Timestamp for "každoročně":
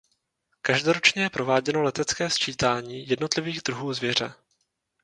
0.61-1.23